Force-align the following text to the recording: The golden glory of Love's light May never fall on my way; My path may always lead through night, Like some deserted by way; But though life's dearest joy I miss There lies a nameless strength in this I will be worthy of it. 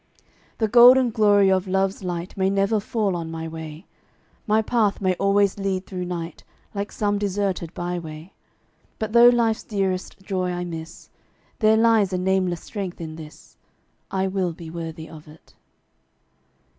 The 0.57 0.67
golden 0.67 1.11
glory 1.11 1.51
of 1.51 1.67
Love's 1.67 2.03
light 2.03 2.35
May 2.35 2.49
never 2.49 2.79
fall 2.79 3.15
on 3.15 3.29
my 3.29 3.47
way; 3.47 3.85
My 4.47 4.63
path 4.63 4.99
may 4.99 5.13
always 5.19 5.59
lead 5.59 5.85
through 5.85 6.05
night, 6.05 6.43
Like 6.73 6.91
some 6.91 7.19
deserted 7.19 7.71
by 7.75 7.99
way; 7.99 8.33
But 8.97 9.13
though 9.13 9.29
life's 9.29 9.61
dearest 9.61 10.17
joy 10.23 10.53
I 10.53 10.65
miss 10.65 11.11
There 11.59 11.77
lies 11.77 12.11
a 12.13 12.17
nameless 12.17 12.63
strength 12.63 12.99
in 12.99 13.15
this 13.15 13.57
I 14.09 14.25
will 14.25 14.53
be 14.53 14.71
worthy 14.71 15.07
of 15.07 15.27
it. 15.27 15.53